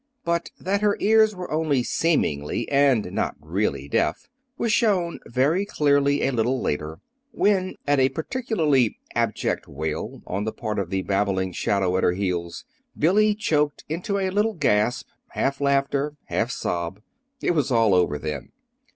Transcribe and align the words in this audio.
But 0.25 0.49
that 0.59 0.81
her 0.81 0.97
ears 0.99 1.35
were 1.35 1.51
only 1.51 1.83
seemingly, 1.83 2.67
and 2.71 3.11
not 3.11 3.35
really 3.39 3.87
deaf, 3.87 4.27
was 4.57 4.73
shown 4.73 5.19
very 5.27 5.63
clearly 5.63 6.23
a 6.25 6.31
little 6.31 6.59
later, 6.59 6.97
when, 7.29 7.75
at 7.85 7.99
a 7.99 8.09
particularly 8.09 8.97
abject 9.13 9.67
wail 9.67 10.23
on 10.25 10.43
the 10.43 10.53
part 10.53 10.79
of 10.79 10.89
the 10.89 11.03
babbling 11.03 11.51
shadow 11.51 11.97
at 11.97 12.03
her 12.03 12.13
heels, 12.13 12.65
Billy 12.97 13.35
choked 13.35 13.83
into 13.87 14.17
a 14.17 14.31
little 14.31 14.55
gasp, 14.55 15.07
half 15.33 15.61
laughter, 15.61 16.15
half 16.25 16.49
sob. 16.49 17.01
It 17.39 17.51
was 17.51 17.69
all 17.69 17.93
over 17.93 18.17
then. 18.17 18.49